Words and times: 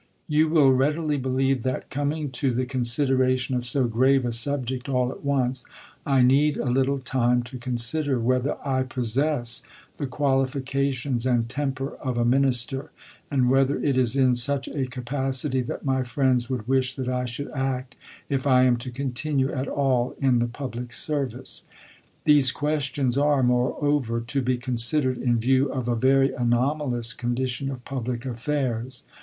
You 0.27 0.49
will 0.49 0.71
readily 0.73 1.17
believe 1.17 1.61
that, 1.61 1.91
coming 1.91 2.31
to 2.31 2.51
the 2.51 2.65
considera 2.65 3.37
tion 3.37 3.55
of 3.55 3.65
so 3.67 3.85
grave 3.85 4.25
a 4.25 4.31
subject 4.31 4.89
all 4.89 5.11
at 5.11 5.23
once, 5.23 5.63
I 6.07 6.23
need 6.23 6.57
a 6.57 6.71
little 6.71 6.97
time 6.97 7.43
to 7.43 7.59
consider 7.59 8.19
whether 8.19 8.57
I 8.67 8.81
possess 8.81 9.61
the 9.97 10.07
qualifications 10.07 11.27
and 11.27 11.47
temper 11.47 11.97
of 11.97 12.17
a 12.17 12.25
minister, 12.25 12.89
and 13.29 13.47
whether 13.47 13.77
it 13.77 13.95
is 13.95 14.15
in 14.15 14.33
such 14.33 14.67
a 14.67 14.87
capacity 14.87 15.61
that 15.61 15.85
my 15.85 16.01
friends 16.01 16.49
would 16.49 16.67
wish 16.67 16.95
that 16.95 17.07
I 17.07 17.25
should 17.25 17.51
act 17.51 17.95
if 18.27 18.47
I 18.47 18.63
am 18.63 18.77
to 18.77 18.89
continue 18.89 19.51
at 19.53 19.67
all 19.67 20.15
in 20.19 20.39
the 20.39 20.47
public 20.47 20.93
service. 20.93 21.67
These 22.23 22.51
questions 22.51 23.19
are, 23.19 23.43
more 23.43 23.77
over, 23.79 24.19
to 24.19 24.41
be 24.41 24.57
considered 24.57 25.19
in 25.19 25.37
view 25.37 25.71
of 25.71 25.87
a 25.87 25.95
very 25.95 26.33
anomalous 26.33 27.13
condi 27.13 27.47
tion 27.47 27.69
of 27.69 27.85
public 27.85 28.25
affairs. 28.25 29.03